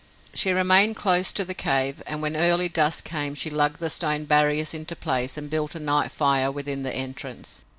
[0.33, 4.25] She remained close to the cave, and when early dusk came she lugged the stone
[4.25, 7.61] barriers into place and built a night fire within the entrance.